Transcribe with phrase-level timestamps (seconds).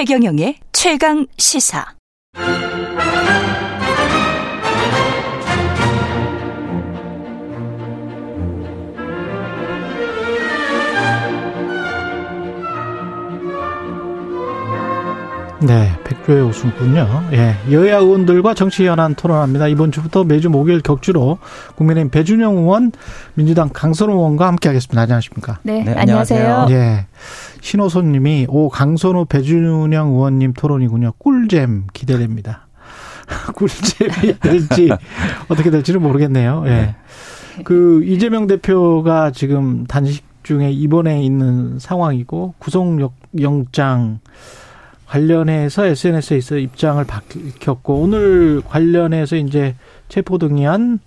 [0.00, 1.84] 최경영의 최강 시사.
[15.62, 17.06] 네, 백조의 웃음군요.
[17.32, 19.68] 예, 여야 의원들과 정치 현안 토론합니다.
[19.68, 21.36] 이번 주부터 매주 목요일 격주로
[21.76, 22.92] 국민의힘 배준영 의원,
[23.34, 25.02] 민주당 강선호 의원과 함께하겠습니다.
[25.02, 25.58] 안녕하십니까?
[25.62, 26.68] 네, 네 안녕하세요.
[26.70, 27.06] 예,
[27.60, 31.12] 신호선님이 오 강선호 배준영 의원님 토론이군요.
[31.18, 32.66] 꿀잼 기대됩니다.
[33.54, 34.90] 꿀잼이 될지
[35.48, 36.64] 어떻게 될지는 모르겠네요.
[36.66, 36.96] 예, 네.
[37.64, 44.20] 그 이재명 대표가 지금 단식 중에 입원해 있는 상황이고 구속영장
[45.06, 49.74] 관련해서 SNS에서 입장을 밝혔고 오늘 관련해서 이제
[50.08, 51.00] 체포동의안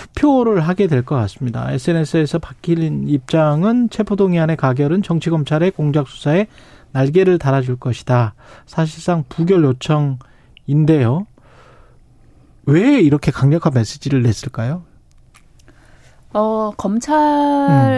[0.00, 1.70] 투표를 하게 될 것 같습니다.
[1.72, 6.46] SNS에서 밝힌 입장은 체포동의안의 가결은 정치검찰의 공작수사에
[6.92, 8.34] 날개를 달아줄 것이다.
[8.66, 11.26] 사실상 부결 요청인데요.
[12.66, 14.84] 왜 이렇게 강력한 메시지를 냈을까요?
[16.32, 17.90] 어, 검찰한테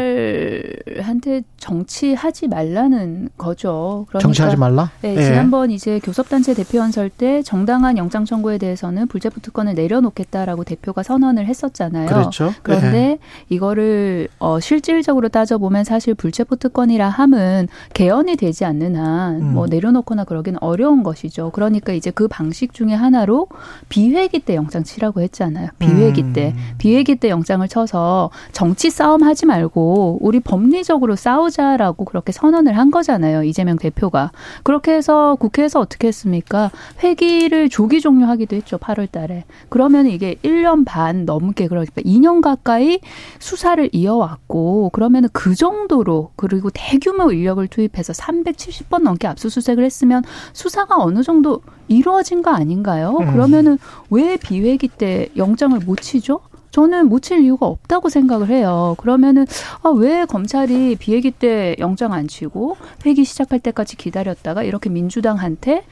[1.38, 1.42] 음.
[1.62, 4.04] 정치하지 말라는 거죠.
[4.08, 4.90] 그러니까 정치하지 말라?
[5.00, 5.22] 네, 예.
[5.22, 11.02] 지난번 이제 교섭단체 대표 연 설 때 정당한 영장 청구에 대해서는 불체포 특권을 내려놓겠다라고 대표가
[11.04, 12.08] 선언을 했었잖아요.
[12.08, 12.52] 그렇죠.
[12.62, 13.18] 그런데 예.
[13.48, 19.70] 이거를 어, 실질적으로 따져보면 사실 불체포 특권이라 함은 개헌이 되지 않는 한뭐 음.
[19.70, 21.50] 내려놓거나 그러기는 어려운 것이죠.
[21.50, 23.46] 그러니까 이제 그 방식 중에 하나로
[23.88, 25.68] 비회기 때 영장 치라고 했잖아요.
[25.78, 26.32] 비회기 음.
[26.32, 32.76] 때 비회기 때 영장을 쳐서 정치 싸움 하지 말고 우리 법리적으로 싸우 자라고 그렇게 선언을
[32.76, 33.44] 한 거잖아요.
[33.44, 34.32] 이재명 대표가.
[34.64, 36.70] 그렇게 해서 국회에서 어떻게 했습니까?
[37.02, 38.78] 회기를 조기 종료하기도 했죠.
[38.78, 39.44] 8월 달에.
[39.68, 43.00] 그러면 이게 1년 반 넘게 그러니까 2년 가까이
[43.38, 51.22] 수사를 이어왔고 그러면은 그 정도로 그리고 대규모 인력을 투입해서 370번 넘게 압수수색을 했으면 수사가 어느
[51.22, 53.18] 정도 이루어진 거 아닌가요?
[53.20, 53.32] 음.
[53.32, 53.78] 그러면은
[54.10, 56.40] 왜 비회기 때 영장을 못 치죠?
[56.72, 58.96] 저는 못칠 이유가 없다고 생각을 해요.
[58.98, 59.46] 그러면은
[59.82, 65.84] 아, 왜 검찰이 비회기 때 영장 안 치고 회기 시작할 때까지 기다렸다가 이렇게 민주당한테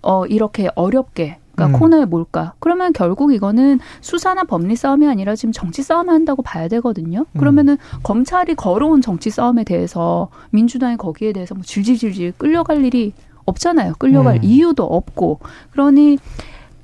[0.00, 1.80] 어 이렇게 어렵게 그러니까 음.
[1.80, 2.54] 코너에 몰까?
[2.60, 7.26] 그러면 결국 이거는 수사나 법리 싸움이 아니라 지금 정치 싸움 한다고 봐야 되거든요.
[7.32, 7.38] 음.
[7.38, 7.98] 그러면은 음.
[8.04, 13.12] 검찰이 걸어온 정치 싸움에 대해서 민주당이 거기에 대해서 뭐 질질질질 끌려갈 일이
[13.44, 13.94] 없잖아요.
[13.98, 14.44] 끌려갈 음.
[14.44, 15.40] 이유도 없고.
[15.72, 16.18] 그러니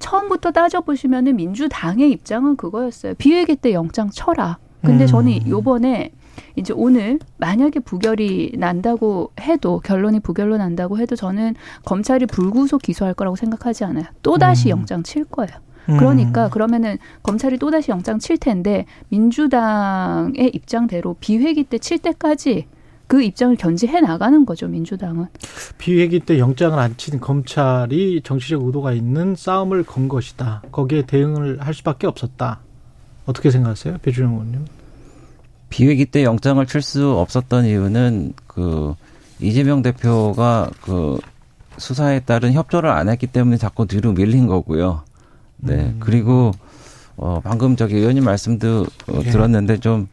[0.08, 3.14] 처음부터 따져보시면은 민주당의 입장은 그거였어요.
[3.14, 4.58] 비회기 때 영장 쳐라.
[4.82, 5.06] 근데 음.
[5.06, 6.12] 저는 요번에
[6.56, 11.54] 이제 오늘 만약에 부결이 난다고 해도 결론이 부결로 난다고 해도 저는
[11.86, 14.04] 검찰이 불구속 기소할 거라고 생각하지 않아요.
[14.22, 14.78] 또 다시 음.
[14.78, 15.50] 영장 칠 거예요.
[15.88, 15.96] 음.
[15.96, 22.66] 그러니까 그러면은 검찰이 또 다시 영장 칠 텐데 민주당의 입장대로 비회기 때 칠 때까지
[23.06, 25.26] 그 입장을 견지해 나가는 거죠 민주당은.
[25.78, 30.62] 비회기 때 영장을 안 친 검찰이 정치적 의도가 있는 싸움을 건 것이다.
[30.72, 32.60] 거기에 대응을 할 수밖에 없었다.
[33.26, 34.64] 어떻게 생각하세요, 배준영 의원님?
[35.70, 38.94] 비회기 때 영장을 칠 수 없었던 이유는 그
[39.40, 41.18] 이재명 대표가 그
[41.78, 45.02] 수사에 따른 협조를 안 했기 때문에 자꾸 뒤로 밀린 거고요.
[45.56, 45.74] 네.
[45.74, 45.96] 음.
[45.98, 46.52] 그리고
[47.16, 49.30] 어 방금 저기 의원님 말씀도 어, 예.
[49.30, 50.08] 들었는데 좀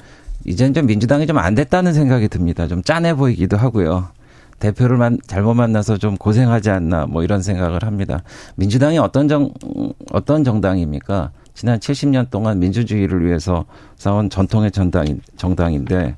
[0.45, 2.67] 이젠 좀 민주당이 좀 안 됐다는 생각이 듭니다.
[2.67, 4.09] 좀 짠해 보이기도 하고요.
[4.59, 8.21] 대표를 만, 잘못 만나서 좀 고생하지 않나 뭐 이런 생각을 합니다.
[8.55, 9.49] 민주당이 어떤 정
[10.11, 11.31] 어떤 정당입니까?
[11.53, 13.65] 지난 70년 동안 민주주의를 위해서
[13.95, 16.15] 싸운 전통의 정당인 정당인데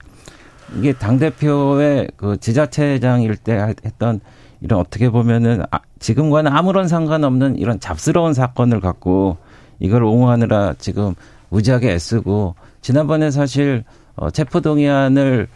[0.77, 4.19] 이게 당 대표의 그 지자체장일 때 했던
[4.61, 9.37] 이런 어떻게 보면은 아, 지금과는 아무런 상관없는 이런 잡스러운 사건을 갖고
[9.79, 11.15] 이걸 옹호하느라 지금
[11.49, 13.83] 무지하게 애쓰고 지난번에 사실
[14.15, 15.47] 어, 체포 동의안을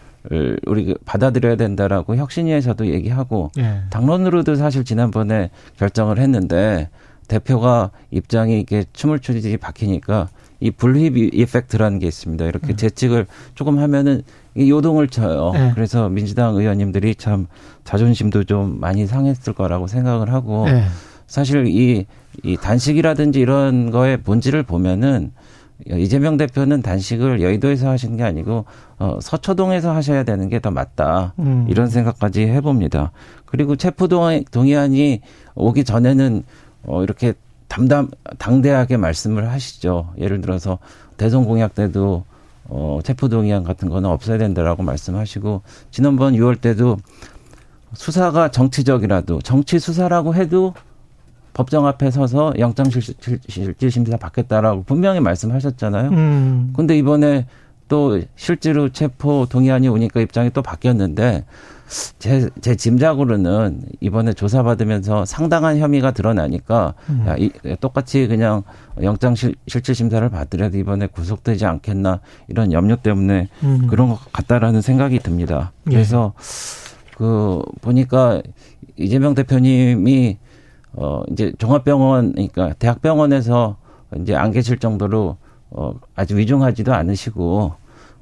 [0.66, 3.84] 우리 그 받아들여야 된다라고 혁신위에서도 얘기하고 예.
[3.90, 6.90] 당론으로도 사실 지난번에 결정을 했는데
[7.28, 12.46] 대표가 입장이 이게 춤을 추지 박히니까 이 불휘 이펙트라는 게 있습니다.
[12.46, 12.76] 이렇게 음.
[12.76, 14.24] 재측을 조금 하면은
[14.58, 15.54] 요동을 쳐요.
[15.56, 15.72] 예.
[15.76, 17.48] 그래서 민주당 의원님들이 참
[17.84, 20.84] 자존심도 좀 많이 상했을 거라고 생각을 하고 예.
[21.28, 22.06] 사실 이,
[22.44, 25.32] 이 단식이라든지 이런 거의 본질을 보면은
[25.86, 28.66] 이재명 대표는 단식을 여의도에서 하시는 게 아니고
[29.00, 31.68] 어, 서초동에서 하셔야 되는 게 더 맞다 음.
[31.70, 33.12] 이런 생각까지 해봅니다.
[33.46, 35.22] 그리고 체포 동의안이
[35.56, 36.44] 오기 전에는
[36.84, 37.34] 어, 이렇게
[37.68, 38.10] 담담
[38.40, 40.14] 당대하게 말씀을 하시죠.
[40.18, 40.80] 예를 들어서
[41.18, 42.24] 대선 공약 때도
[42.66, 46.98] 어, 체포 동의안 같은 거는 없어야 된다라고 말씀하시고 지난번 6월 때도
[47.94, 50.74] 수사가 정치적이라도 정치 수사라고 해도
[51.54, 56.10] 법정 앞에 서서 영장실질심사 받겠다라고 분명히 말씀하셨잖아요.
[56.12, 56.74] 음.
[56.76, 57.46] 근데 이번에
[57.88, 61.46] 또 실제로 체포 동의안이 오니까 입장이 또 바뀌었는데
[62.20, 67.24] 제, 제 짐작으로는 이번에 조사받으면서 상당한 혐의가 드러나니까 음.
[67.28, 68.64] 야, 이, 똑같이 그냥
[69.02, 72.20] 영장 실, 실질 심사를 받더라도 이번에 구속되지 않겠나
[72.50, 73.88] 이런 염려 때문에 음.
[73.88, 75.72] 그런 것 같다라는 생각이 듭니다.
[75.88, 75.92] 예.
[75.92, 77.14] 그래서 예.
[77.16, 78.42] 그 보니까
[78.98, 80.38] 이재명 대표님이
[80.98, 83.78] 어 이제 종합병원 그러니까 대학병원에서
[84.20, 85.38] 이제 안 계실 정도로
[85.70, 87.74] 어 아주 위중하지도 않으시고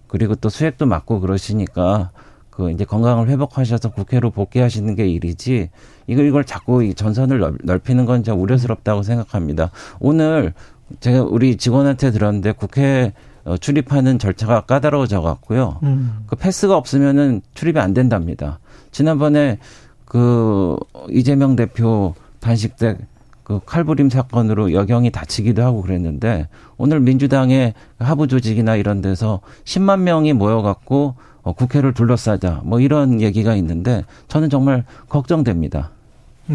[0.08, 2.12] 그리고 또 수액도 맞고 그러시니까
[2.50, 5.70] 그 이제 건강을 회복하셔서 국회로 복귀하시는 게 일이지
[6.08, 9.72] 이걸 이걸 자꾸 이 전선을 넓히는 건 진짜 우려스럽다고 생각합니다.
[10.00, 10.54] 오늘
[11.00, 13.14] 제가 우리 직원한테 들었는데 국회
[13.46, 15.80] 어, 출입하는 절차가 까다로워져 갖고요.
[15.84, 16.24] 음.
[16.28, 18.60] 그 패스가 없으면은 출입이 안 된답니다.
[18.92, 19.60] 지난번에
[20.04, 20.78] 그
[21.10, 22.98] 이재명 대표 단식대
[23.44, 26.48] 그 칼부림 사건으로 여경이 다치기도 하고 그랬는데
[26.78, 33.56] 오늘 민주당의 하부 조직이나 이런 데서 10만 명이 모여갖고 어, 국회를 둘러싸자 뭐 이런 얘기가
[33.56, 35.90] 있는데 저는 정말 걱정됩니다.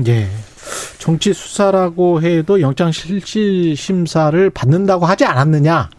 [0.07, 0.29] 예.
[0.99, 5.91] 정치 수사라고 해도 영장 실질 심사를 받는다고 하지 않았느냐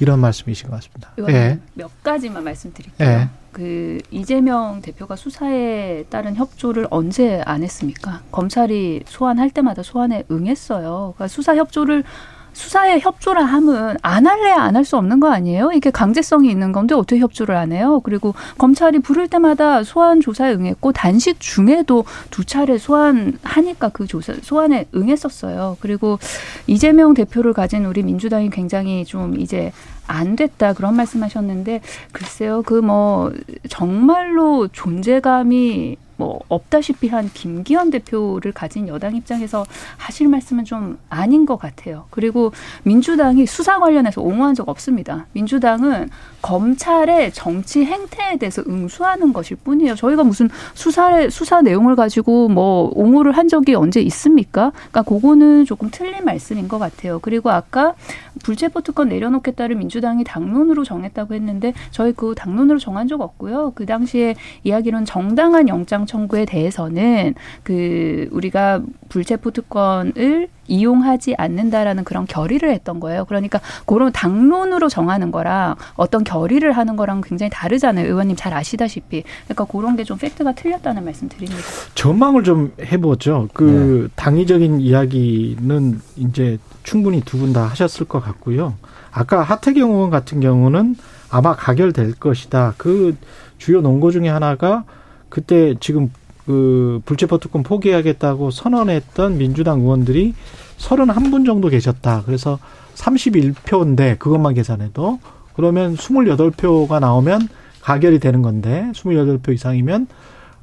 [0.00, 1.10] 이런 말씀이신 것 같습니다.
[1.28, 1.58] 예.
[1.74, 3.08] 몇 가지만 말씀드릴게요.
[3.08, 3.28] 예.
[3.52, 8.22] 그 이재명 대표가 수사에 따른 협조를 언제 안 했습니까?
[8.32, 11.14] 검찰이 소환할 때마다 소환에 응했어요.
[11.14, 12.04] 그러니까 수사 협조를
[12.52, 15.70] 수사에 협조를 하면 안 할래야 안할 수 없는 거 아니에요?
[15.72, 18.00] 이게 강제성이 있는 건데 어떻게 협조를 안 해요?
[18.04, 24.86] 그리고 검찰이 부를 때마다 소환 조사에 응했고 단식 중에도 두 차례 소환하니까 그 조사 소환에
[24.94, 25.76] 응했었어요.
[25.80, 26.18] 그리고
[26.66, 29.72] 이재명 대표를 가진 우리 민주당이 굉장히 좀 이제
[30.06, 31.80] 안 됐다 그런 말씀하셨는데
[32.12, 33.30] 글쎄요 그 뭐
[33.68, 39.64] 정말로 존재감이 뭐 없다시피 한 김기현 대표를 가진 여당 입장에서
[39.96, 42.04] 하실 말씀은 좀 아닌 것 같아요.
[42.10, 42.52] 그리고
[42.82, 45.26] 민주당이 수사 관련해서 옹호한 적 없습니다.
[45.32, 46.10] 민주당은
[46.42, 49.94] 검찰의 정치 행태에 대해서 응수하는 것일 뿐이에요.
[49.94, 54.72] 저희가 무슨 수사 수사 내용을 가지고 뭐 옹호를 한 적이 언제 있습니까?
[54.90, 57.18] 그러니까 그거는 조금 틀린 말씀인 것 같아요.
[57.20, 57.94] 그리고 아까
[58.42, 63.72] 불체포 특권 내려놓겠다를 민주당이 당론으로 정했다고 했는데 저희 그 당론으로 정한 적 없고요.
[63.74, 64.34] 그 당시에
[64.64, 73.24] 이야기는 정당한 영장 청구에 대해서는 그 우리가 불체포 특권을 이용하지 않는다라는 그런 결의를 했던 거예요.
[73.24, 78.06] 그러니까 그런 당론으로 정하는 거랑 어떤 결의를 하는 거랑 굉장히 다르잖아요.
[78.06, 79.24] 의원님 잘 아시다시피.
[79.44, 81.62] 그러니까 그런 게 좀 팩트가 틀렸다는 말씀 드립니다.
[81.94, 83.48] 전망을 좀 해보죠.
[83.52, 84.12] 그 네.
[84.16, 88.74] 당위적인 이야기는 이제 충분히 두 분 다 하셨을 것 같고요.
[89.12, 90.96] 아까 하태경 의원 같은 경우는
[91.30, 92.74] 아마 가결될 것이다.
[92.76, 93.16] 그
[93.58, 94.84] 주요 논거 중에 하나가
[95.30, 96.12] 그때 지금
[96.44, 100.34] 그 불체포 특권 포기하겠다고 선언했던 민주당 의원들이
[100.78, 102.22] 31분 정도 계셨다.
[102.26, 102.58] 그래서
[102.96, 105.20] 31표인데 그것만 계산해도
[105.54, 107.48] 그러면 28표가 나오면
[107.80, 110.08] 가결이 되는 건데 28표 이상이면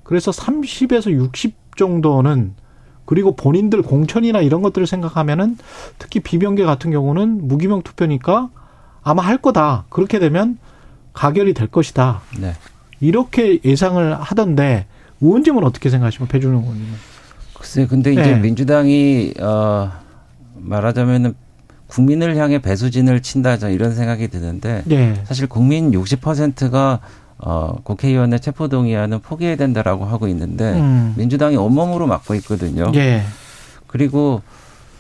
[0.03, 2.53] 그래서 30에서 60 정도는
[3.05, 5.57] 그리고 본인들 공천이나 이런 것들을 생각하면은
[5.97, 8.49] 특히 비명계 같은 경우는 무기명 투표니까
[9.01, 9.85] 아마 할 거다.
[9.89, 10.57] 그렇게 되면
[11.13, 12.21] 가결이 될 것이다.
[12.39, 12.53] 네.
[12.99, 14.85] 이렇게 예상을 하던데
[15.21, 16.94] 의원님은 어떻게 생각하시면 배준영 의원님은?
[17.53, 18.39] 글쎄, 근데 이제 네.
[18.39, 19.91] 민주당이 어
[20.55, 21.33] 말하자면은
[21.88, 25.22] 국민을 향해 배수진을 친다 이런 생각이 드는데 네.
[25.25, 27.00] 사실 국민 60%가
[27.39, 31.13] 어, 국회의원의 체포동의안은 포기해야 된다라고 하고 있는데 음.
[31.17, 32.91] 민주당이 온몸으로 막고 있거든요.
[32.95, 33.24] 예.
[33.86, 34.41] 그리고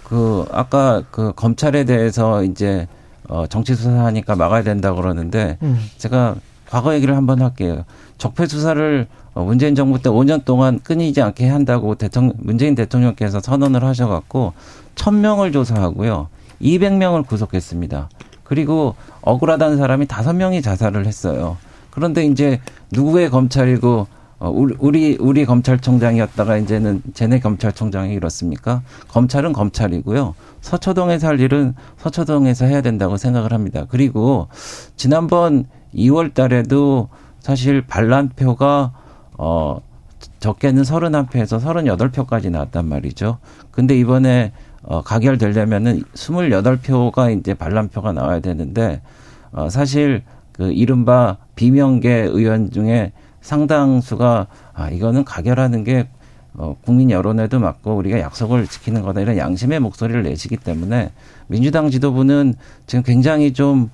[0.03, 2.87] 그 아까 그 검찰에 대해서 이제
[3.27, 5.83] 어, 정치 수사하니까 막아야 된다 그러는데 음.
[5.97, 6.35] 제가
[6.69, 7.83] 과거 얘기를 한번 할게요.
[8.17, 13.83] 적폐 수사를 어, 문재인 정부 때 5년 동안 끊이지 않게 한다고 대통령 문재인 대통령께서 선언을
[13.83, 14.53] 하셔갖고
[14.95, 16.27] 1000명을 조사하고요.
[16.61, 18.09] 200명을 구속했습니다.
[18.43, 21.57] 그리고 억울하다는 사람이 5명이 자살을 했어요.
[21.91, 22.59] 그런데 이제
[22.91, 24.07] 누구의 검찰이고
[24.39, 28.83] 어, 우리, 우리, 검찰총장이었다가 이제는 쟤네 검찰총장이 이렇습니까?
[29.07, 30.35] 검찰은 검찰이고요.
[30.61, 33.85] 서초동에서 할 일은 서초동에서 해야 된다고 생각을 합니다.
[33.89, 34.47] 그리고
[34.95, 35.65] 지난번
[35.97, 38.91] 2월 달에도 사실 반란표가,
[39.37, 39.81] 어,
[40.39, 43.39] 적게는 31표에서 38표까지 나왔단 말이죠.
[43.71, 44.51] 근데 이번에,
[44.83, 49.01] 어, 가결되려면은 28표가 이제 반란표가 나와야 되는데,
[49.51, 53.11] 어, 사실 그 이른바 비명계 의원 중에
[53.41, 56.07] 상당수가 아 이거는 가결하는 게
[56.53, 61.11] 어, 국민 여론에도 맞고 우리가 약속을 지키는 거다 이런 양심의 목소리를 내시기 때문에
[61.45, 62.55] 민주당 지도부는
[62.87, 63.91] 지금 굉장히 좀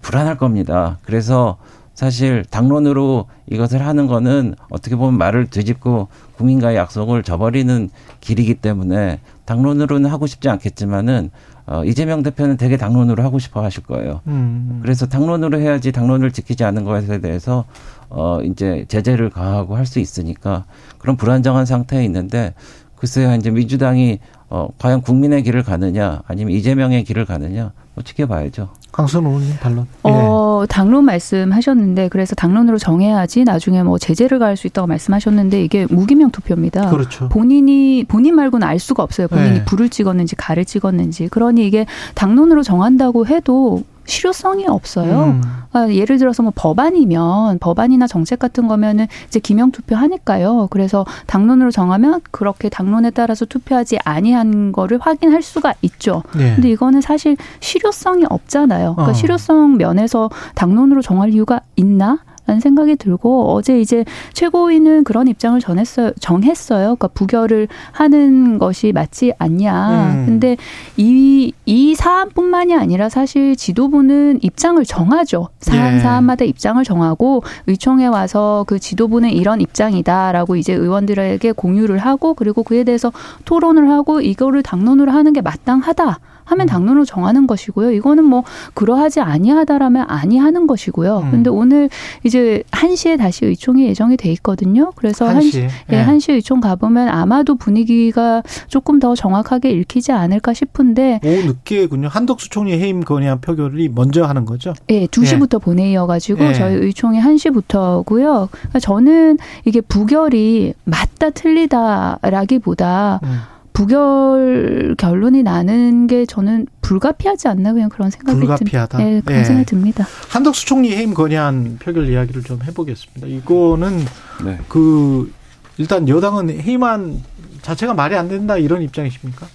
[0.00, 0.98] 불안할 겁니다.
[1.04, 1.58] 그래서
[1.94, 10.08] 사실 당론으로 이것을 하는 거는 어떻게 보면 말을 뒤집고 국민과의 약속을 저버리는 길이기 때문에 당론으로는
[10.10, 11.30] 하고 싶지 않겠지만은
[11.66, 14.20] 어, 이재명 대표는 되게 당론으로 하고 싶어 하실 거예요.
[14.26, 14.80] 음.
[14.82, 17.64] 그래서 당론으로 해야지 당론을 지키지 않은 것에 대해서
[18.08, 20.64] 어 이제 제재를 가하고 할 수 있으니까
[20.98, 22.52] 그런 불안정한 상태에 있는데
[22.96, 24.18] 글쎄요 이제 민주당이
[24.50, 28.70] 어 과연 국민의 길을 가느냐 아니면 이재명의 길을 가느냐 뭐 지켜봐야죠.
[28.92, 29.86] 강선 의원님 반론.
[30.06, 30.10] 예.
[30.10, 36.30] 어, 당론 말씀하셨는데 그래서 당론으로 정해야지 나중에 뭐 제재를 가할 수 있다고 말씀하셨는데 이게 무기명
[36.30, 36.90] 투표입니다.
[36.90, 37.28] 그렇죠.
[37.30, 39.28] 본인이 본인 말고는 알 수가 없어요.
[39.28, 39.64] 본인이 네.
[39.64, 41.28] 불을 찍었는지 가를 찍었는지.
[41.28, 45.24] 그러니 이게 당론으로 정한다고 해도 실효성이 없어요.
[45.24, 45.42] 음.
[45.72, 50.68] 아, 예를 들어서 뭐 법안이면 법안이나 정책 같은 거면은 이제 기명 투표하니까요.
[50.70, 56.22] 그래서 당론으로 정하면 그렇게 당론에 따라서 투표하지 아니한 거를 확인할 수가 있죠.
[56.36, 56.54] 네.
[56.54, 58.94] 근데 이거는 사실 실효성이 없잖아요.
[58.94, 59.14] 그러니까 어.
[59.14, 62.18] 실효성 면에서 당론으로 정할 이유가 있나?
[62.46, 66.12] 라는 생각이 들고 어제 이제 최고위는 그런 입장을 전했어요.
[66.20, 66.96] 정했어요.
[66.96, 70.14] 그러니까 부결을 하는 것이 맞지 않냐.
[70.14, 70.26] 음.
[70.26, 70.56] 근데
[70.96, 75.48] 이, 이 사안뿐만이 아니라 사실 지도부는 입장을 정하죠.
[75.60, 75.98] 사안 예.
[76.00, 82.82] 사안마다 입장을 정하고 의총에 와서 그 지도부는 이런 입장이다라고 이제 의원들에게 공유를 하고 그리고 그에
[82.82, 83.12] 대해서
[83.44, 86.18] 토론을 하고 이거를 당론으로 하는 게 마땅하다.
[86.44, 87.92] 하면 당론으로 정하는 것이고요.
[87.92, 88.44] 이거는 뭐
[88.74, 91.18] 그러하지 아니하다라면 아니하는 것이고요.
[91.18, 91.30] 음.
[91.30, 91.88] 근데 오늘
[92.24, 94.92] 이제 1시에 다시 의총이 예정이 돼 있거든요.
[94.96, 95.68] 그래서 한 1시, 시에?
[95.92, 96.04] 예, 예.
[96.04, 102.08] 1시 의총 가 보면 아마도 분위기가 조금 더 정확하게 읽히지 않을까 싶은데 오후 늦게군요.
[102.08, 104.74] 한덕수 총리 해임 건의안 표결이 먼저 하는 거죠.
[104.90, 106.52] 예, 2시부터 본회의여 가지고 예.
[106.54, 108.48] 저희 의총이 1시부터고요.
[108.50, 113.38] 그러니까 저는 이게 부결이 맞다 틀리다라기보다 음.
[113.72, 118.98] 부결 결론이 나는 게 저는 불가피하지 않나 그냥 그런 생각이 불가피하다.
[118.98, 119.44] 듭, 예, 그런 예.
[119.44, 120.06] 생각이 듭니다.
[120.28, 123.26] 한덕수 총리 해임 건의안 표결 이야기를 좀 해보겠습니다.
[123.26, 123.98] 이거는
[124.44, 124.58] 네.
[124.68, 125.32] 그
[125.78, 127.20] 일단 여당은 해임안
[127.62, 129.46] 자체가 말이 안 된다 이런 입장이십니까?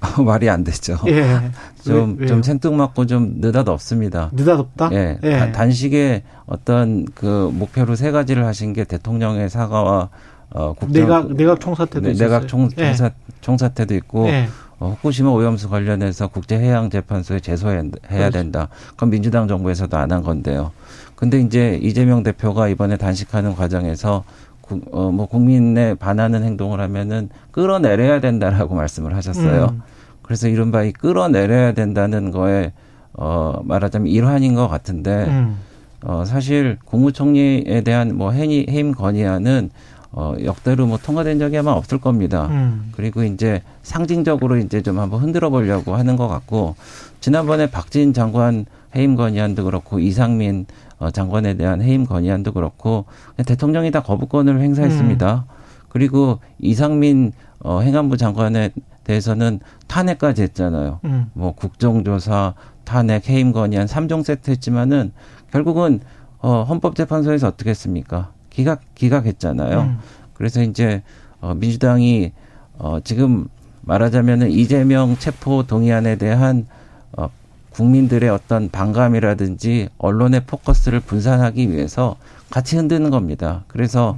[0.24, 0.98] 말이 안 되죠.
[1.06, 1.50] 예.
[1.84, 2.42] 좀, 왜- 좀?
[2.42, 4.30] 생뚱맞고 좀 느닷없습니다.
[4.34, 4.90] 느닷없다.
[4.92, 5.38] 예, 예.
[5.38, 10.10] 단- 단식에 어떤 그 목표로 세 가지를 하신 게 대통령의 사과와
[10.50, 12.14] 어, 국정 내각 내각 총사태도 네.
[12.14, 12.86] 내각 총, 예.
[12.86, 13.10] 총사,
[13.40, 14.48] 총사태도 있고 예.
[14.78, 18.30] 어, 후쿠시마 오염수 관련해서 국제해양재판소에 제소해야 그렇죠.
[18.30, 18.68] 된다.
[18.90, 20.72] 그건 민주당 정부에서도 안 한 건데요.
[21.14, 24.24] 근데 이제 이재명 대표가 이번에 단식하는 과정에서
[24.60, 29.68] 국, 어, 뭐 국민에 반하는 행동을 하면은 끌어내려야 된다라고 말씀을 하셨어요.
[29.72, 29.82] 음.
[30.22, 32.72] 그래서 이른바 이 끌어내려야 된다는 거에
[33.14, 35.56] 어, 말하자면 일환인 것 같은데 음.
[36.04, 39.70] 어, 사실 국무총리에 대한 뭐 해임 건의안은
[40.16, 42.46] 어, 역대로 뭐 통과된 적이 아마 없을 겁니다.
[42.46, 42.90] 음.
[42.96, 46.74] 그리고 이제 상징적으로 이제 좀 한번 흔들어 보려고 하는 것 같고
[47.20, 48.64] 지난번에 박진 장관
[48.96, 50.64] 해임 건의안도 그렇고 이상민
[50.98, 53.04] 어, 장관에 대한 해임 건의안도 그렇고
[53.36, 55.44] 대통령이 다 거부권을 행사했습니다.
[55.90, 58.70] 그리고 이상민 어, 행안부 장관에
[59.04, 61.00] 대해서는 탄핵까지 했잖아요.
[61.04, 61.26] 음.
[61.34, 62.54] 뭐 국정조사,
[62.84, 65.12] 탄핵, 해임 건의안 3종 세트 했지만은
[65.50, 66.00] 결국은
[66.38, 68.30] 어, 헌법재판소에서 어떻게 했습니까?
[68.56, 69.80] 기각 기각했잖아요.
[69.82, 69.98] 음.
[70.32, 71.02] 그래서 이제
[71.42, 72.32] 어 민주당이
[72.78, 73.48] 어 지금
[73.82, 76.66] 말하자면은 이재명 체포 동의안에 대한
[77.12, 77.28] 어
[77.70, 82.16] 국민들의 어떤 반감이라든지 언론의 포커스를 분산하기 위해서
[82.48, 83.64] 같이 흔드는 겁니다.
[83.68, 84.16] 그래서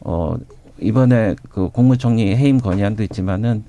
[0.00, 0.34] 어
[0.80, 3.64] 이번에 그 국무총리 해임 건의안도 있지만은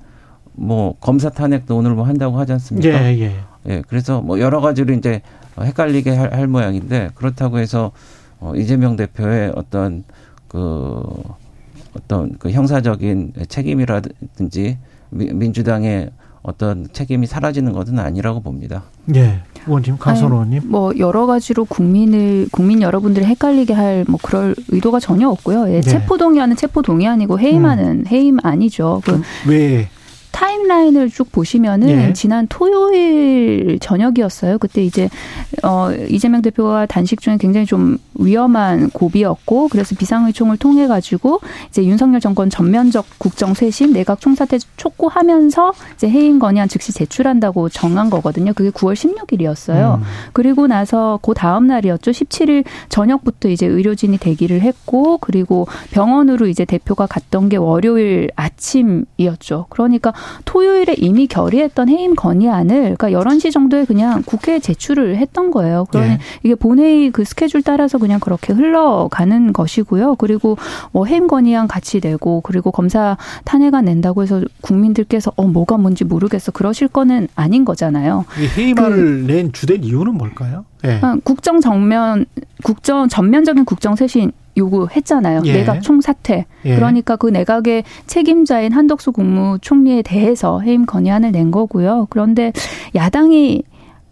[0.54, 2.88] 뭐 검사 탄핵도 오늘 뭐 한다고 하지 않습니까?
[2.88, 3.36] 예, 예.
[3.68, 5.20] 예, 그래서 뭐 여러 가지로 이제
[5.60, 7.92] 헷갈리게 할, 할 모양인데 그렇다고 해서
[8.40, 10.04] 어, 이재명 대표의 어떤
[10.48, 11.02] 그
[11.96, 14.78] 어떤 그 형사적인 책임이라든지
[15.10, 16.10] 미- 민주당의
[16.42, 18.84] 어떤 책임이 사라지는 것은 아니라고 봅니다.
[19.14, 19.40] 예.
[19.66, 20.62] 의원님, 강선 의원님.
[20.66, 25.68] 뭐 여러 가지로 국민을 국민 여러분들을 헷갈리게 할 뭐 그럴 의도가 전혀 없고요.
[25.70, 25.80] 예, 네.
[25.80, 29.00] 체포 동의안은 체포 동의안이고 해임안은 해임 아니죠.
[29.04, 29.88] 그 왜
[30.36, 32.12] 타임라인을 쭉 보시면은 예.
[32.12, 34.58] 지난 토요일 저녁이었어요.
[34.58, 35.08] 그때 이제
[35.62, 41.40] 어 이재명 대표가 단식 중에 굉장히 좀 위험한 고비였고 그래서 비상의총을 통해 가지고
[41.70, 48.10] 이제 윤석열 정권 전면적 국정 쇄신 내각 총사퇴 촉구하면서 이제 해임 건의안 즉시 제출한다고 정한
[48.10, 48.52] 거거든요.
[48.52, 49.96] 그게 9월 16일이었어요.
[49.96, 50.02] 음.
[50.34, 52.10] 그리고 나서 그 다음 날이었죠.
[52.10, 59.66] 17일 저녁부터 이제 의료진이 대기를 했고 그리고 병원으로 이제 대표가 갔던 게 월요일 아침이었죠.
[59.70, 60.12] 그러니까
[60.44, 65.86] 토요일에 이미 결의했던 해임 건의안을 그러니까 11시 정도에 그냥 국회에 제출을 했던 거예요.
[65.90, 66.18] 그러니 네.
[66.42, 70.16] 이게 본회의 그 스케줄 따라서 그냥 그렇게 흘러가는 것이고요.
[70.16, 70.56] 그리고
[70.92, 76.52] 뭐 해임 건의안 같이 내고 그리고 검사 탄핵안 낸다고 해서 국민들께서 어 뭐가 뭔지 모르겠어
[76.52, 78.24] 그러실 거는 아닌 거잖아요.
[78.40, 80.64] 이 해임안을 낸 주된 이유는 뭘까요?
[80.86, 80.98] 예.
[81.02, 82.26] 아, 국정 정면
[82.62, 85.42] 국정 전면적인 국정 쇄신 요구했잖아요.
[85.44, 85.52] 예.
[85.52, 86.46] 내각 총사퇴.
[86.64, 86.74] 예.
[86.74, 92.06] 그러니까 그 내각의 책임자인 한덕수 국무총리에 대해서 해임 건의안을 낸 거고요.
[92.10, 92.52] 그런데
[92.94, 93.62] 야당이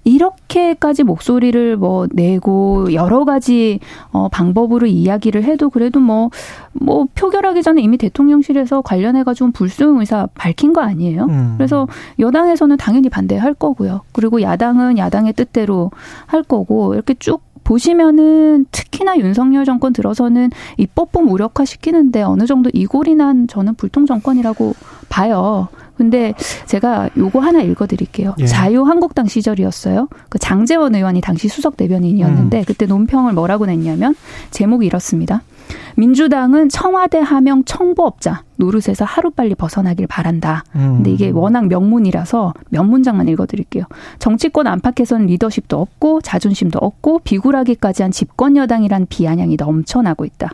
[0.04, 3.80] 이렇게까지 목소리를 뭐 내고 여러 가지
[4.12, 6.30] 어 방법으로 이야기를 해도 그래도 뭐뭐
[6.72, 11.24] 뭐 표결하기 전에 이미 대통령실에서 관련해 가지고 불수용 의사 밝힌 거 아니에요.
[11.24, 11.54] 음.
[11.56, 14.02] 그래서 여당에서는 당연히 반대할 거고요.
[14.12, 15.90] 그리고 야당은 야당의 뜻대로
[16.26, 23.14] 할 거고 이렇게 쭉 보시면은 특히나 윤석열 정권 들어서는 입법부 무력화 시키는데 어느 정도 이골이
[23.14, 24.74] 난 저는 불통 정권이라고
[25.08, 25.68] 봐요.
[25.96, 26.34] 근데
[26.66, 28.34] 제가 요거 하나 읽어드릴게요.
[28.38, 28.46] 예.
[28.46, 30.08] 자유한국당 시절이었어요.
[30.28, 32.64] 그 장재원 의원이 당시 수석 대변인이었는데 음.
[32.66, 34.14] 그때 논평을 뭐라고 냈냐면
[34.50, 35.42] 제목이 이렇습니다.
[35.96, 40.64] 민주당은 청와대 하명 청부업자 노릇에서 하루빨리 벗어나길 바란다.
[40.76, 40.96] 음.
[40.96, 43.84] 근데 이게 워낙 명문이라서 몇 문장만 읽어드릴게요.
[44.18, 50.50] 정치권 안팎에서는 리더십도 없고 자존심도 없고 비굴하기까지 한 집권 여당이란 비아냥이 넘쳐나고 있다.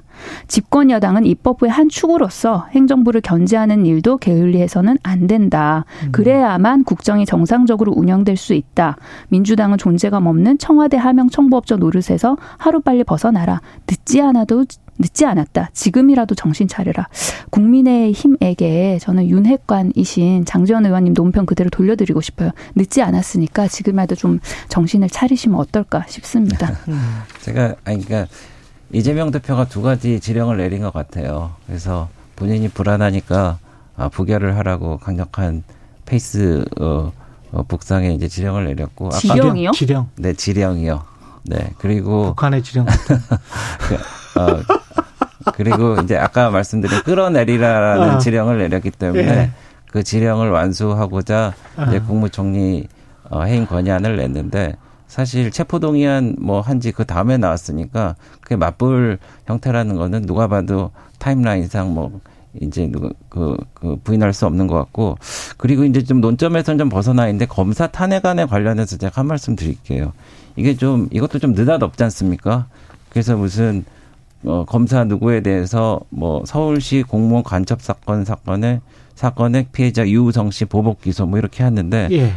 [0.49, 5.85] 집권 여당은 입법부의 한 축으로서 행정부를 견제하는 일도 게을리해서는 안 된다.
[6.13, 8.97] 그래야만 국정이 정상적으로 운영될 수 있다.
[9.29, 13.61] 민주당은 존재감 없는 청와대 하명 청부업자 노릇에서 하루빨리 벗어나라.
[13.89, 14.65] 늦지 않아도
[15.01, 15.71] 늦지 않았다.
[15.73, 17.09] 지금이라도 정신 차려라.
[17.51, 22.51] 국민의힘에게 저는 윤핵관이신 장재원 의원님 논평 그대로 돌려드리고 싶어요.
[22.77, 26.73] 늦지 않았으니까 지금이라도 좀 정신을 차리시면 어떨까 싶습니다.
[27.41, 28.33] 제가 아니 그러니까
[28.93, 31.55] 이재명 대표가 두 가지 지령을 내린 것 같아요.
[31.67, 33.59] 그래서 본인이 불안하니까
[33.97, 35.63] 아, 부결을 하라고 강력한
[36.05, 37.13] 페이스 어,
[37.53, 39.73] 어, 북상에 이제 지령을 내렸고 지령이요?
[39.73, 40.09] 지령.
[40.17, 41.03] 네 지령이요.
[41.45, 42.87] 네 그리고 북한의 지령.
[44.49, 44.63] 어,
[45.55, 48.19] 그리고 이제 아까 말씀드린 끌어내리라는 아.
[48.19, 49.51] 지령을 내렸기 때문에 예.
[49.91, 51.55] 그 지령을 완수하고자
[51.89, 52.03] 이제 아.
[52.07, 52.89] 국무총리
[53.29, 60.23] 어, 해임 건의안을 냈는데 사실 체포동의안 뭐 한지 그 다음에 나왔으니까 그게 맞불 형태라는 거는
[60.23, 62.21] 누가 봐도 타임라인상 뭐
[62.61, 65.19] 이제 누가 그, 그 부인할 수 없는 것 같고
[65.57, 70.13] 그리고 이제 좀 논점에서는 좀 벗어나 있는데 검사 탄핵안에 관련해서 제가 한 말씀 드릴게요.
[70.57, 72.67] 이게 좀 이것도 좀 느닷없지 않습니까?
[73.09, 73.85] 그래서 무슨
[74.45, 78.81] 어, 검사 누구에 대해서 뭐 서울시 공무원 간첩 사건 사건에
[79.15, 82.33] 사건의 피해자 유우성 씨 보복 기소 뭐 이렇게 했는데 예.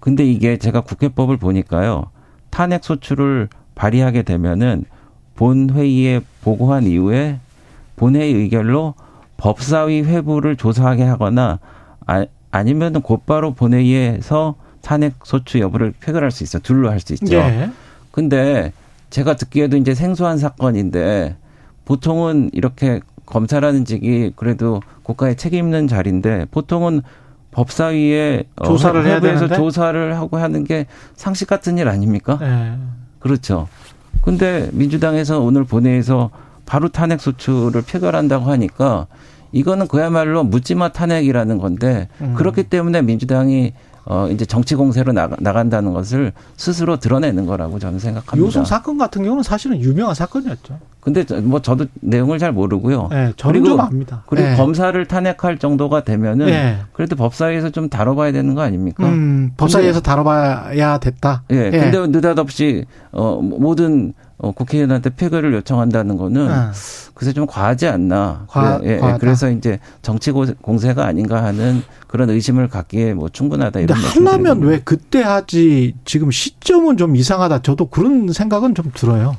[0.00, 2.06] 근데 이게 제가 국회법을 보니까요.
[2.50, 4.84] 탄핵 소추를 발의하게 되면은
[5.36, 7.38] 본 회의에 보고한 이후에
[7.96, 8.94] 본회의 의결로
[9.36, 11.58] 법사위 회부를 조사하게 하거나
[12.06, 16.58] 아, 아니면 곧바로 본회의에서 탄핵 소추 여부를 표결할 수 있어.
[16.58, 17.36] 둘로 할 수 있죠.
[17.36, 17.70] 예.
[18.10, 18.72] 근데
[19.10, 21.36] 제가 듣기에도 이제 생소한 사건인데
[21.84, 27.02] 보통은 이렇게 검사라는 직이 그래도 국가에 책임 있는 자리인데 보통은
[27.50, 29.56] 법사위에 어, 조사를 해야 되는데?
[29.56, 32.38] 조사를 하고 하는 게 상식 같은 일 아닙니까?
[32.42, 32.78] 예.
[33.18, 33.68] 그렇죠.
[34.22, 36.30] 근데 민주당에서 오늘 본회의에서
[36.64, 39.06] 바로 탄핵 소추를 표결한다고 하니까
[39.52, 42.34] 이거는 그야말로 묻지마 탄핵이라는 건데 음.
[42.34, 48.44] 그렇기 때문에 민주당이 어 이제 정치 공세로 나가, 나간다는 것을 스스로 드러내는 거라고 저는 생각합니다.
[48.46, 50.78] 요성 사건 같은 경우는 사실은 유명한 사건이었죠.
[51.00, 53.08] 근데 저- 뭐 저도 내용을 잘 모르고요.
[53.12, 54.22] 예, 저는 그리고- 좀 압니다.
[54.26, 54.56] 그리고 예.
[54.56, 56.78] 검사를 탄핵할 정도가 되면은 예.
[56.92, 59.06] 그래도 법사위에서 좀 다뤄봐야 되는 거 아닙니까?
[59.08, 61.42] 음, 법사위에서 다뤄봐야 됐다.
[61.50, 61.70] 예.
[61.70, 66.72] 근데 느닷없이 어 모든 어, 국회의원한테 표결을 요청한다는 거는 아.
[67.14, 68.44] 그래서 좀 과하지 않나.
[68.48, 69.16] 과- 그래, 예, 예.
[69.20, 74.24] 그래서 이제 정치 고- 공세가 아닌가 하는 그런 의심을 갖기에 뭐 충분하다 근데 이런 하려면
[74.24, 74.66] 말씀드립니다.
[74.68, 77.62] 왜 그때 하지 지금 시점은 좀 이상하다.
[77.62, 79.36] 저도 그런 생각은 좀 들어요.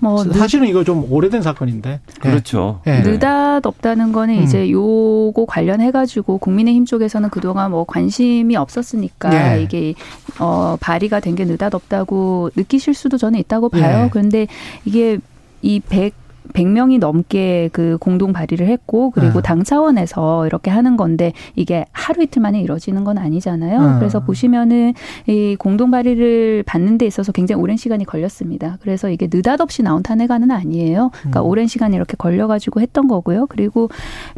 [0.00, 1.90] 뭐 늦, 사실은 이거 좀 오래된 사건인데.
[1.90, 2.28] 예.
[2.28, 2.80] 그렇죠.
[2.86, 3.00] 예.
[3.00, 4.42] 느닷없다는 거는 음.
[4.42, 9.62] 이제 요거 관련해 가지고 국민의힘 쪽에서는 그동안 뭐 관심이 없었으니까 예.
[9.62, 9.94] 이게
[10.38, 14.04] 어 발의가 된 게 느닷없다고 느끼실 수도 저는 있다고 봐요.
[14.06, 14.08] 예.
[14.10, 14.46] 그런데
[14.84, 15.18] 이게
[15.62, 16.12] 이 100,
[16.52, 19.42] 100명이 넘게 그 공동 발의를 했고 그리고 예.
[19.42, 23.78] 당 차원에서 이렇게 하는 건데 이게 하루 이틀 만에 이루어지는 건 아니잖아요.
[23.78, 23.98] 음.
[23.98, 24.94] 그래서 보시면은
[25.26, 28.78] 이 공동 발의를 받는 데 있어서 굉장히 오랜 시간이 걸렸습니다.
[28.80, 31.10] 그래서 이게 느닷없이 나온 탄핵안은 아니에요.
[31.12, 31.46] 그러니까 음.
[31.46, 33.46] 오랜 시간 이렇게 걸려 가지고 했던 거고요.
[33.46, 33.88] 그리고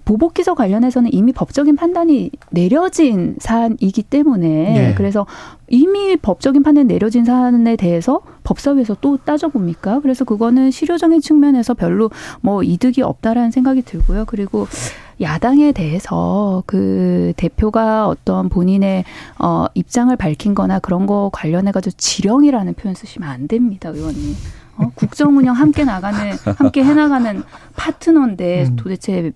[0.05, 4.95] 보복 기소 관련해서는 이미 법적인 판단이 내려진 사안이기 때문에 예.
[4.95, 5.27] 그래서
[5.69, 10.01] 이미 법적인 판단 내려진 사안에 대해서 법사위에서 또 따져봅니까?
[10.01, 14.25] 그래서 그거는 실효적인 측면에서 별로 뭐 이득이 없다라는 생각이 들고요.
[14.27, 14.67] 그리고
[15.21, 19.05] 야당에 대해서 그 대표가 어떤 본인의
[19.39, 24.35] 어 입장을 밝힌 거나 그런 거 관련해 가지고 지령이라는 표현 쓰시면 안 됩니다, 의원님.
[24.79, 27.43] 어, 국정 운영 함께 나가는 함께 해 나가는
[27.77, 28.77] 파트너인데 음.
[28.77, 29.33] 도대체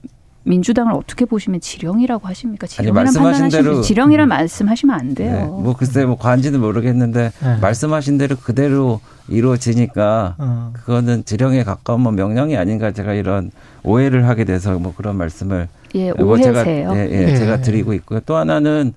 [0.47, 2.65] 민주당을 어떻게 보시면 지령이라고 하십니까?
[2.65, 5.33] 아니, 지령이란 말씀하신 판단하시면 대로- 지령이란 말씀하시면 안 돼요.
[5.33, 5.45] 네.
[5.45, 7.57] 뭐 글쎄 뭐 관지는 모르겠는데 네.
[7.61, 10.71] 말씀하신 대로 그대로 이루어지니까 어.
[10.75, 13.51] 그거는 지령에 가까운 뭐 명령이 아닌가 제가 이런
[13.83, 16.93] 오해를 하게 돼서 뭐 그런 말씀을 예, 뭐 제가 오해세요.
[16.95, 17.37] 예, 예, 예.
[17.37, 18.21] 제가 드리고 있고요.
[18.25, 18.93] 또 하나는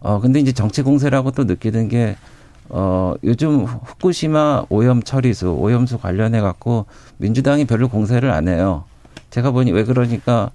[0.00, 2.16] 어 근데 이제 정치 공세라고 또 느끼는 게
[2.70, 6.84] 어, 요즘 후쿠시마 오염 처리수, 오염수 관련해 갖고
[7.16, 8.84] 민주당이 별로 공세를 안 해요.
[9.30, 10.50] 제가 보니 왜 그러니까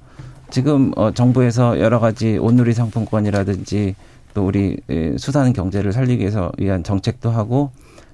[0.53, 3.95] 지금 어, 정부에서 여러 가지 온누리 상품권이라든지
[4.35, 7.71] 또 우리 예, 수산 경제를 살리기 위해서 위한 정책도 하고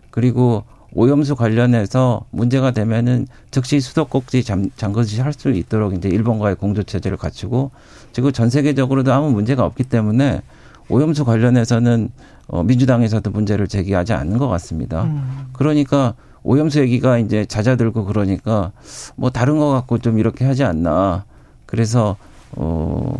[0.10, 7.18] 그리고 오염수 관련해서 문제가 되면은 즉시 수도꼭지 잠, 잠그시 할수 있도록 이제 일본과의 공조 체제를
[7.18, 7.72] 갖추고
[8.14, 10.42] 지금 전 세계적으로도 아무 문제가 없기 때문에
[10.88, 12.10] 오염수 관련해서는
[12.48, 15.04] 어, 민주당에서도 문제를 제기하지 않는 것 같습니다.
[15.04, 15.48] 음.
[15.52, 18.72] 그러니까 오염수 얘기가 이제 잦아들고 그러니까
[19.18, 21.26] 뭐 다른 거 갖고 좀 이렇게 하지 않나.
[21.66, 22.16] 그래서
[22.54, 23.18] 어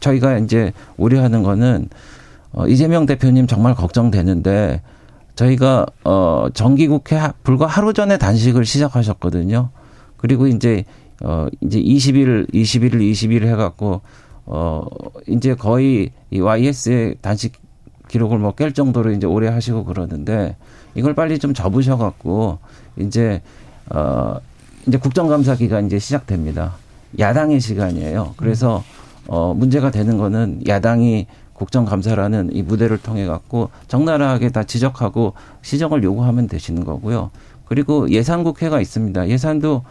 [0.00, 1.88] 저희가 이제 우려하는 거는
[2.52, 4.82] 어 이재명 대표님 정말 걱정되는데
[5.34, 9.70] 저희가 어 정기국회 하- 불과 하루 전에 단식을 시작하셨거든요.
[10.16, 10.84] 그리고 이제
[11.24, 14.02] 어 이제 20일 21일 20일 해 갖고
[14.44, 14.84] 어
[15.28, 17.52] 이제 거의 이 YS의 단식
[18.08, 20.56] 기록을 뭐 깰 정도로 이제 오래 하시고 그러는데
[20.94, 22.58] 이걸 빨리 좀 접으셔 갖고
[22.98, 23.40] 이제
[23.90, 24.36] 어
[24.86, 26.74] 이제 국정감사 기간 이제 시작됩니다.
[27.18, 28.34] 야당의 시간이에요.
[28.36, 28.82] 그래서
[29.28, 36.48] 어 문제가 되는 거는 야당이 국정감사라는 이 무대를 통해 갖고 적나라하게 다 지적하고 시정을 요구하면
[36.48, 37.30] 되시는 거고요.
[37.66, 39.28] 그리고 예산국회가 있습니다.
[39.28, 39.82] 예산도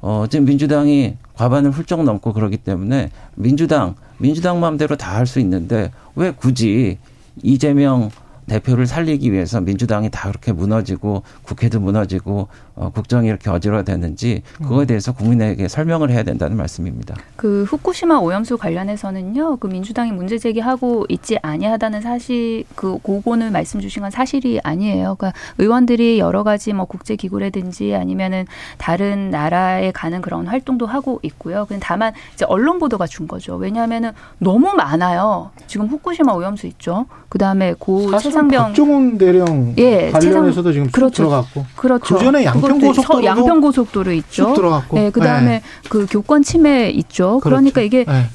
[0.00, 5.90] 어 지금 민주당이 과반을 훌쩍 넘고 그러기 때문에 민주당 민주당 마음대로 다 할 수 있는데
[6.14, 6.98] 왜 굳이
[7.42, 8.10] 이재명
[8.46, 12.48] 대표를 살리기 위해서 민주당이 다 그렇게 무너지고 국회도 무너지고
[12.78, 17.16] 어, 국정이 이렇게 어지러워되는지 그거에 대해서 국민에게 설명을 해야 된다는 말씀입니다.
[17.36, 24.02] 그 후쿠시마 오염수 관련해서는요, 그 민주당이 문제 제기하고 있지 아니하다는 사실, 그 고거는 말씀 주신
[24.02, 25.16] 건 사실이 아니에요.
[25.18, 28.46] 그러니까 의원들이 여러 가지 뭐 국제 기구라든지 아니면은
[28.78, 31.66] 다른 나라에 가는 그런 활동도 하고 있고요.
[31.66, 33.56] 근데 다만 이제 언론 보도가 준 거죠.
[33.56, 35.50] 왜냐하면은 너무 많아요.
[35.66, 37.06] 지금 후쿠시마 오염수 있죠.
[37.28, 41.24] 그 다음에 고 최상병 박종훈 대령 예, 관련해서도 지금 쭉 그렇죠.
[41.24, 42.16] 들어갔고 그렇죠.
[42.16, 44.46] 그 전에 양 평고속도로도 그것도 양평고속도로 있죠.
[44.46, 47.40] 쭉 들어갔고 네, 그다음에 그 교권 침해 있죠.
[47.42, 47.86] 그러니까 그렇죠.
[47.86, 48.26] 이게 네.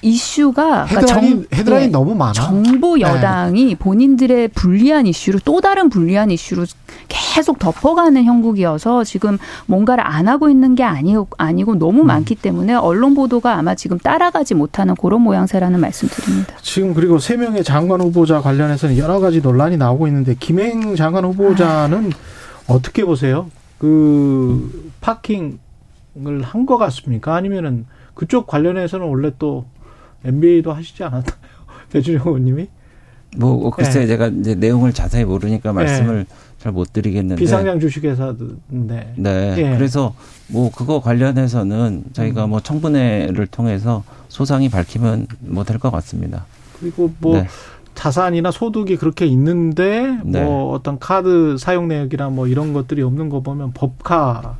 [0.00, 2.32] 이슈가 그러니까 헤드라인 헤드라인 네, 너무 많아.
[2.32, 6.66] 정부 여당이 본인들의 불리한 이슈를 또 다른 불리한 이슈로
[7.08, 12.06] 계속 덮어가는 형국이어서 지금 뭔가를 안 하고 있는 게 아니고 아니고 너무 음.
[12.06, 16.54] 많기 때문에 언론 보도가 아마 지금 따라가지 못하는 그런 모양새라는 말씀드립니다.
[16.62, 22.12] 지금 그리고 세 명의 장관 후보자 관련해서는 여러 가지 논란이 나오고 있는데 김행 장관 후보자는
[22.68, 23.50] 어떻게 보세요?
[23.78, 27.34] 그 파킹을 한 것 같습니까?
[27.34, 29.64] 아니면은 그쪽 관련해서는 원래 또
[30.24, 31.36] MBA도 하시지 않았나요?
[31.90, 32.68] 배준영 의원님이
[33.36, 34.06] 뭐 글쎄 네.
[34.06, 36.26] 제가 이제 내용을 자세히 모르니까 말씀을
[36.58, 39.54] 잘못 드리겠는데 비상장 주식회사인데 네.
[39.58, 39.76] 예.
[39.76, 40.14] 그래서
[40.48, 42.50] 뭐 그거 관련해서는 저희가 음.
[42.50, 46.46] 뭐 청문회를 통해서 소상히 밝히면 뭐 될 것 같습니다.
[46.80, 47.46] 그리고 뭐 네.
[47.98, 50.44] 자산이나 소득이 그렇게 있는데 네.
[50.44, 54.56] 뭐 어떤 카드 사용 내역이나 뭐 이런 것들이 없는 거 보면 법카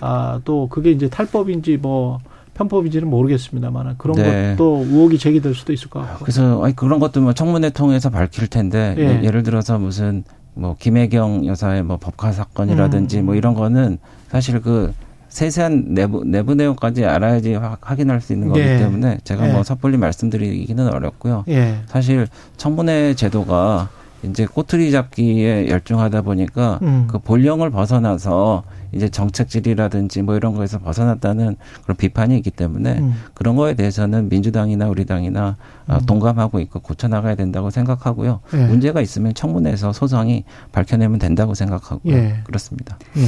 [0.00, 2.18] 아 또 그게 이제 탈법인지 뭐
[2.54, 4.54] 편법인지는 모르겠습니다만 그런 네.
[4.56, 6.24] 것도 의혹이 제기될 수도 있을 것 같고.
[6.24, 9.20] 그래서 아니 그런 것도 뭐 청문회 통해서 밝힐 텐데 예.
[9.22, 9.30] 예.
[9.30, 13.26] 를 들어서 무슨 뭐 김혜경 여사의 뭐 법카 사건이라든지 음.
[13.26, 14.94] 뭐 이런 거는 사실 그
[15.32, 18.76] 세세한 내부 내부 내용까지 알아야지 확- 확인할 수 있는 거기 예.
[18.76, 19.52] 때문에 제가 예.
[19.52, 21.44] 뭐 섣불리 말씀드리기는 어렵고요.
[21.48, 21.76] 예.
[21.86, 23.88] 사실 청문회 제도가
[24.24, 27.06] 이제 꼬투리 잡기에 열중하다 보니까 음.
[27.10, 33.14] 그 본령을 벗어나서 이제 정책질이라든지 뭐 이런 거에서 벗어났다는 그런 비판이 있기 때문에 음.
[33.32, 35.56] 그런 거에 대해서는 민주당이나 우리 당이나
[35.88, 36.06] 어, 음.
[36.06, 38.40] 동감하고 있고 고쳐나가야 된다고 생각하고요.
[38.52, 38.66] 예.
[38.66, 42.12] 문제가 있으면 청문회에서 소상히 밝혀내면 된다고 생각하고요.
[42.14, 42.34] 예.
[42.44, 42.98] 그렇습니다.
[43.16, 43.22] 예.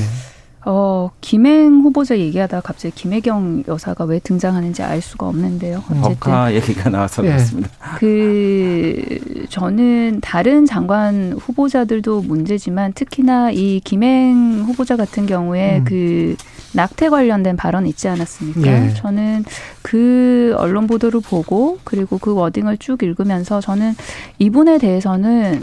[0.66, 5.82] 어, 김행 후보자 얘기하다가 갑자기 김혜경 여사가 왜 등장하는지 알 수가 없는데요.
[5.90, 6.00] 음.
[6.02, 7.28] 어쨌든 얘기가 나와서 예.
[7.28, 7.70] 그렇습니다.
[7.98, 15.84] 그 저는 다른 장관 후보자들도 문제지만 특히나 이 김행 후보자 같은 경우에 음.
[15.84, 16.36] 그
[16.72, 18.62] 낙태 관련된 발언 있지 않았습니까?
[18.66, 18.94] 예.
[18.94, 19.44] 저는
[19.82, 23.94] 그 언론 보도를 보고 그리고 그 워딩을 쭉 읽으면서 저는
[24.38, 25.60] 이분에 대해서는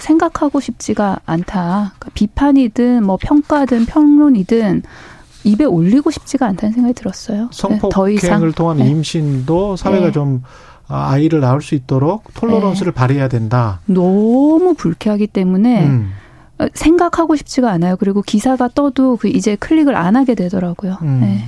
[0.00, 1.94] 생각하고 싶지가 않다.
[1.98, 4.82] 그러니까 비판이든 뭐 평가든 평론이든
[5.44, 7.50] 입에 올리고 싶지가 않다는 생각이 들었어요.
[7.50, 8.88] 네, 더 이상 성폭행을 통한 네.
[8.88, 10.12] 임신도 사회가 네.
[10.12, 10.42] 좀
[10.88, 13.80] 아, 아이를 낳을 수 있도록 톨러런스를 발휘해야 된다.
[13.86, 16.12] 너무 불쾌하기 때문에 음.
[16.58, 17.96] 어, 생각하고 싶지가 않아요.
[17.96, 20.98] 그리고 기사가 떠도 그 이제 클릭을 안 하게 되더라고요.
[21.02, 21.20] 음.
[21.22, 21.44] 네.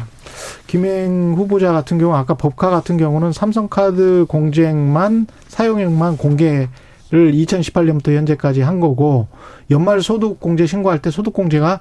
[0.66, 6.68] 김행 후보자 같은 경우 아까 법카 같은 경우는 삼성카드 공쟁만 사용액만 공개를
[7.12, 9.28] 2018년부터 현재까지 한 거고
[9.70, 11.80] 연말 소득 공제 신고할 때 소득 공제가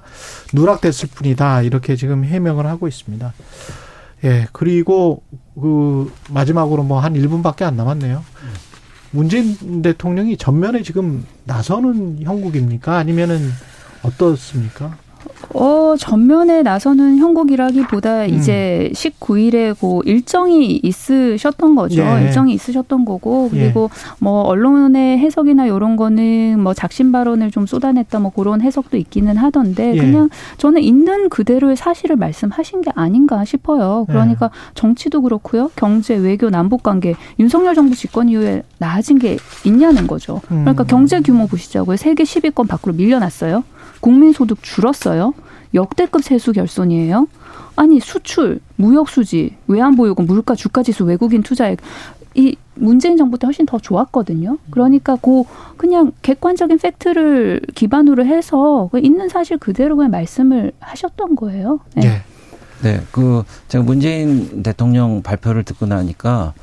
[0.52, 3.32] 누락됐을 뿐이다 이렇게 지금 해명을 하고 있습니다.
[4.24, 5.22] 예 그리고
[5.60, 8.22] 그 마지막으로 뭐 한 1분밖에 안 남았네요.
[9.10, 12.96] 문재인 대통령이 전면에 지금 나서는 형국입니까?
[12.96, 13.50] 아니면은
[14.02, 14.96] 어떻습니까?
[15.54, 18.28] 어, 전면에 나서는 형국이라기보다 음.
[18.30, 22.02] 이제 19일에 그 일정이 있으셨던 거죠.
[22.02, 22.24] 예.
[22.24, 24.14] 일정이 있으셨던 거고 그리고 예.
[24.18, 29.94] 뭐 언론의 해석이나 이런 거는 뭐 작심 발언을 좀 쏟아냈다 뭐 그런 해석도 있기는 하던데
[29.94, 29.98] 예.
[29.98, 34.04] 그냥 저는 있는 그대로의 사실을 말씀하신 게 아닌가 싶어요.
[34.08, 34.72] 그러니까 예.
[34.74, 35.70] 정치도 그렇고요.
[35.76, 40.40] 경제, 외교, 남북 관계 윤석열 정부 집권 이후에 나아진 게 있냐는 거죠.
[40.48, 40.86] 그러니까 음.
[40.86, 41.96] 경제 규모 보시자고요.
[41.96, 43.64] 세계 10위권 밖으로 밀려났어요.
[44.00, 45.32] 국민 소득 줄었어요.
[45.74, 47.28] 역대급 세수 결손이에요.
[47.76, 51.78] 아니 수출, 무역 수지, 외환보유고, 물가, 주가지수, 외국인 투자액
[52.34, 54.58] 이 문재인 정부 때 훨씬 더 좋았거든요.
[54.70, 55.44] 그러니까 그
[55.76, 61.80] 그냥 객관적인 팩트를 기반으로 해서 그 있는 사실 그대로 그냥 말씀을 하셨던 거예요.
[61.94, 62.02] 네.
[62.02, 62.22] 네.
[62.82, 63.00] 네.
[63.12, 66.54] 그 제가 문재인 대통령 발표를 듣고 나니까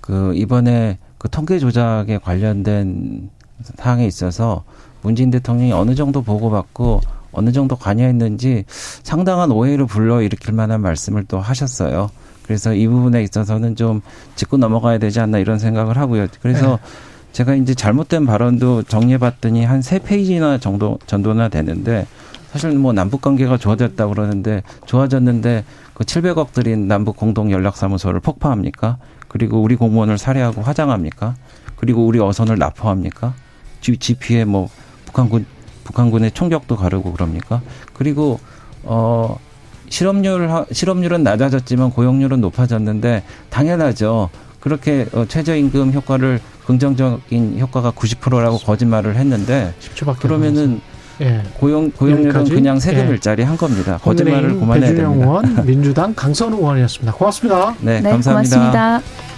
[0.00, 3.30] 그 이번에 그 통계 조작에 관련된
[3.76, 4.64] 사항에 있어서
[5.02, 7.00] 문재인 대통령이 어느 정도 보고받고
[7.32, 8.64] 어느 정도 관여했는지
[9.02, 12.10] 상당한 오해를 불러일으킬 만한 말씀을 또 하셨어요.
[12.42, 14.00] 그래서 이 부분에 있어서는 좀
[14.36, 16.26] 짚고 넘어가야 되지 않나 이런 생각을 하고요.
[16.40, 17.32] 그래서 네.
[17.32, 22.06] 제가 이제 잘못된 발언도 정리해봤더니 한 세 페이지나 정도 전도나 되는데
[22.52, 25.64] 사실 뭐 남북 관계가 좋아졌다 그러는데 좋아졌는데
[25.94, 28.98] 그 700억 들인 남북 공동 연락사무소를 폭파합니까?
[29.28, 31.36] 그리고 우리 공무원을 살해하고 화장합니까?
[31.76, 33.32] 그리고 우리 어선을 납포합니까?
[33.80, 34.68] GP에 뭐
[35.06, 35.46] 북한군
[35.84, 37.62] 북한군의 총격도 가르고 그럽니까?
[37.94, 38.40] 그리고
[38.82, 39.38] 어
[39.88, 44.30] 실업률 실업률은 낮아졌지만 고용률은 높아졌는데 당연하죠.
[44.60, 49.74] 그렇게 어, 최저임금 효과를 긍정적인 효과가 90%라고 거짓말을 했는데
[50.20, 50.80] 그러면은
[51.20, 51.42] 예.
[51.58, 52.52] 고용 고용률은 여기까지?
[52.52, 53.10] 그냥 세금 예.
[53.10, 53.98] 일자리 한 겁니다.
[54.02, 55.08] 거짓말을 그만해야 됩니다.
[55.08, 57.12] 의원 민주당 강선우 의원이었습니다.
[57.12, 57.74] 고맙습니다.
[57.80, 59.31] 네, 네 감사합니다 고맙습니다.